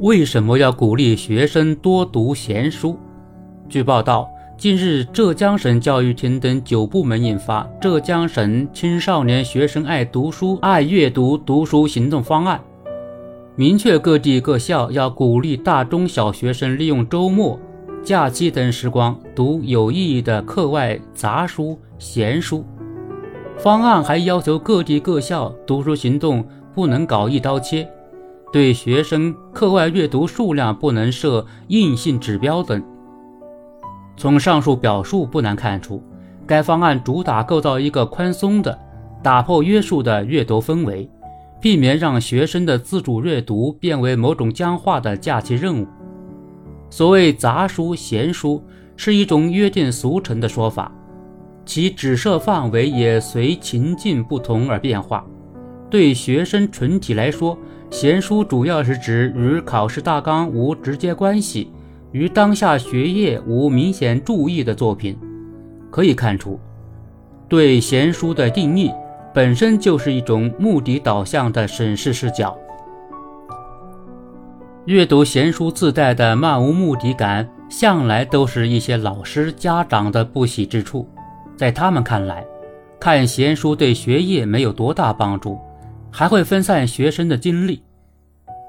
[0.00, 2.98] 为什么要鼓励学生多读闲书？
[3.68, 4.26] 据报道，
[4.56, 12.58] 近日浙江省教育厅等九部门印发《浙江省青少年学生爱读书、爱阅读读书行动方案》，
[13.56, 17.60] 明确各地各校要鼓励大中小学生利用周末、
[18.02, 22.64] 假期等时光读有意义的课外杂书、闲书。
[23.58, 26.42] 方案还要求各地各校读书行动
[26.74, 27.86] 不能搞一刀切，
[28.52, 32.82] 对学生课外阅读数量不能设硬性指标等。
[34.16, 36.02] 从上述表述不难看出，
[36.46, 38.76] 该方案主打构造一个宽松的、
[39.22, 41.08] 打破约束的阅读氛围，
[41.60, 45.86] 避免让学生的自主阅读变为某种僵化的假期任务。
[46.90, 48.64] 所谓杂书、闲书，
[48.96, 50.90] 是一种约定俗成的说法。
[51.64, 55.24] 其指涉范围也随情境不同而变化。
[55.88, 57.56] 对学生群体来说，
[57.90, 61.70] 闲书主要是指与考试大纲无直接关系、
[62.12, 65.18] 与当下学业无明显注意的作品。
[65.90, 66.58] 可以看出，
[67.48, 68.92] 对闲书的定义
[69.34, 72.56] 本身就是一种目的导向的审视视角。
[74.86, 81.08] 阅读闲书自带的漫无目的感，向来都是一些老师、家长的不喜之处。
[81.56, 82.46] 在他们看来，
[83.00, 85.58] 看闲书对学业没有多大帮助，
[86.10, 87.82] 还会分散学生的精力。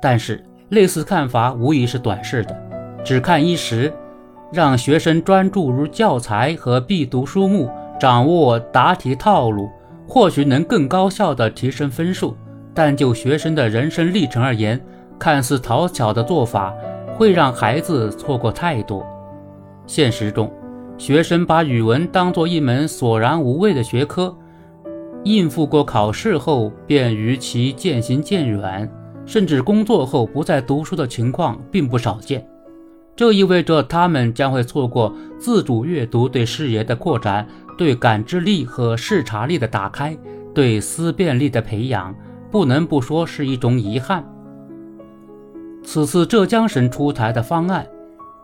[0.00, 2.56] 但是，类似看法无疑是短视的，
[3.04, 3.92] 只看一时，
[4.52, 9.68] 让学生专注于教材和必读书目，掌握答题套路，
[10.08, 12.36] 或许能更高效地提升分数。
[12.72, 14.80] 但就学生的人生历程而言，
[15.18, 16.72] 看似讨巧的做法，
[17.16, 19.04] 会让孩子错过太多。
[19.86, 20.50] 现实中，
[20.96, 24.34] 学生把语文当作一门索然无味的学科，
[25.24, 28.90] 应付过考试后便与其渐行渐远，
[29.26, 32.46] 甚至工作后不再读书的情况并不少见。
[33.14, 37.46] 这意味着他们将会错过自主阅读对视野的扩展、
[37.76, 40.16] 对感知力和视察力的打开、
[40.54, 42.14] 对思辨力的培养，
[42.50, 44.24] 不能不说是一种遗憾。
[45.82, 47.86] 此次浙江省出台的方案。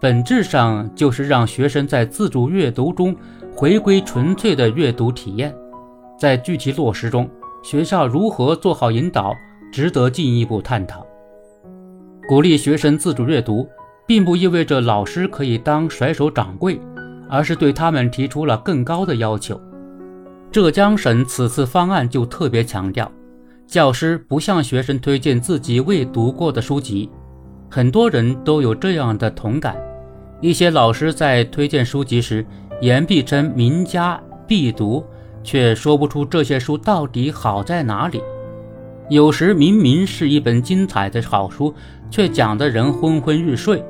[0.00, 3.14] 本质上就是让学生在自主阅读中
[3.54, 5.54] 回归纯粹的阅读体验，
[6.22, 7.28] 在具体落实中，
[7.64, 9.34] 学校如何做好引导，
[9.72, 11.04] 值得进一步探讨。
[12.28, 13.68] 鼓励学生自主阅读，
[14.06, 16.80] 并不意味着老师可以当甩手掌柜，
[17.28, 19.60] 而是对他们提出了更高的要求。
[20.52, 23.10] 浙江省此次方案就特别强调，
[23.66, 27.10] 教师不向学生推荐自己未读过的书籍，
[27.68, 29.76] 很多人都有这样的同感。
[30.40, 32.46] 一些老师在推荐书籍时，
[32.80, 35.04] 言必称名家必读，
[35.42, 38.22] 却说不出这些书到底好在哪里。
[39.08, 41.74] 有时明明是一本精彩的好书，
[42.10, 43.84] 却讲得人昏昏欲睡。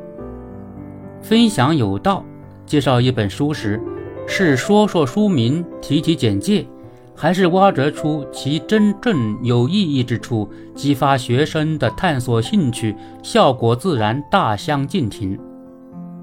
[1.20, 2.24] 分享有道，
[2.66, 3.80] 介绍一本书时，
[4.26, 6.66] 是说说书名、提提简介，
[7.14, 15.38] 还是挖掘出其真正有意义之处，激发学生的探索兴趣，效果自然大相径庭。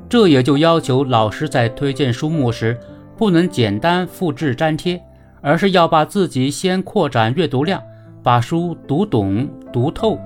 [0.10, 2.76] 这也就要求老师在推荐书目时，
[3.16, 5.00] 不能简单复制粘贴，
[5.42, 7.82] 而是要把自己先扩展阅读量，
[8.22, 10.20] 把书读懂读透。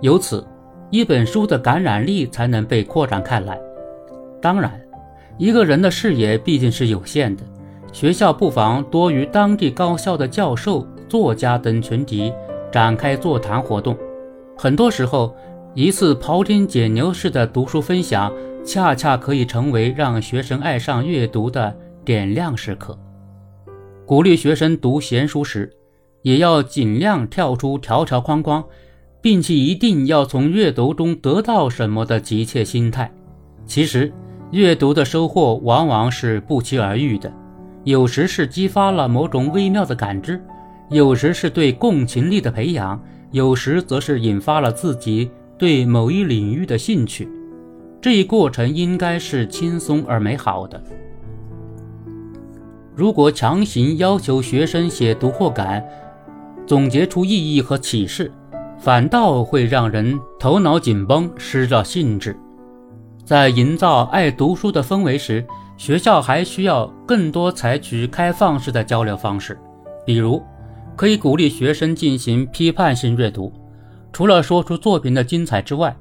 [0.00, 0.46] 由此，
[0.90, 3.58] 一本书的感染力才能被扩展开来。
[4.40, 4.80] 当然，
[5.36, 7.42] 一个人的视野毕竟是有限的，
[7.92, 12.32] 学校不妨多与当地高校的教授、作家等群体
[12.70, 13.96] 展开座谈活动。
[14.56, 15.34] 很多时候。
[15.74, 18.32] 一次庖丁解牛式的读书分享，
[18.64, 21.72] 恰恰可以成为让学生爱上阅读的
[22.08, 22.98] 点亮时刻。
[24.06, 25.70] 鼓励学生读闲书时，
[26.22, 28.64] 也要尽量跳出条条框框，
[29.20, 33.12] 并且一定要从阅读中得到什么的急切心态。
[33.66, 34.10] 其实，
[34.52, 37.30] 阅读的收获往往是不期而遇的，
[37.84, 40.42] 有时是激发了某种微妙的感知，
[40.88, 42.98] 有时是对共情力的培养，
[43.32, 45.30] 有时则是引发了自己。
[45.58, 47.28] 对某一领域的兴趣，
[48.00, 50.82] 这一过程应该是轻松而美好的。
[52.98, 55.86] 如果强行要求学生写读后感，
[56.66, 58.28] 总结出意义和启示，
[58.76, 62.36] 反倒会让人头脑紧绷，失了兴致。
[63.24, 65.46] 在营造爱读书的氛围时，
[65.76, 69.56] 学校还需要更多采取开放式的交流方式，
[70.04, 70.42] 比如
[70.96, 73.52] 可以鼓励学生进行批判性阅读。
[74.12, 75.96] 除了说出作品的精彩之外，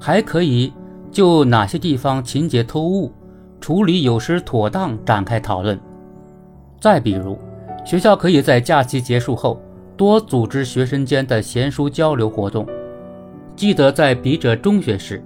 [0.00, 0.72] 还可以
[1.10, 3.12] 就哪些地方情节突兀、
[3.60, 5.78] 处理有失妥当展开讨论。
[6.80, 7.38] 再比如，
[7.84, 9.60] 学校可以在假期结束后
[9.96, 12.66] 多组织学生间的闲书交流活动，
[13.56, 15.22] 记得在笔者中学时，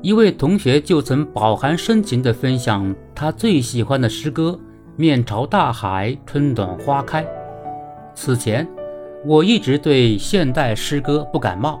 [0.00, 4.58] 一位同学就曾饱含深情地分享他最喜欢的诗歌
[4.96, 7.22] 《面朝大海，春暖花开》。
[8.14, 8.66] 此前，
[9.26, 11.78] 我一直对现代诗歌不感冒，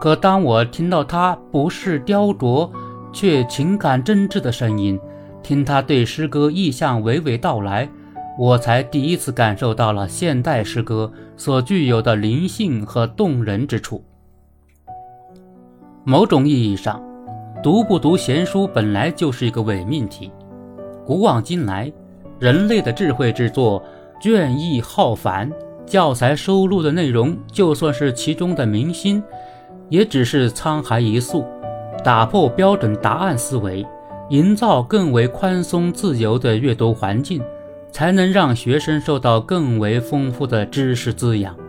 [0.00, 2.68] 可当我听到他不是雕琢
[3.12, 4.98] 却情感真挚的声音，
[5.44, 7.88] 听他对诗歌意象娓娓道来，
[8.38, 14.02] 我才第一次感受到了现代诗歌所具有的灵性和动人之处。
[16.04, 17.02] 某种意义上，
[17.62, 20.32] 读不读闲书本来就是一个伪命题。
[21.04, 21.92] 古往今来，
[22.38, 23.82] 人类的智慧之作
[24.20, 25.52] 卷弋浩繁，
[25.84, 29.22] 教材收录的内容就算是其中的明星，
[29.88, 31.44] 也只是沧海一粟。
[32.02, 33.86] 打破标准答案思维，
[34.30, 37.40] 营造更为宽松自由的阅读环境，
[37.92, 41.61] 才能让学生受到更为丰富的知识滋养。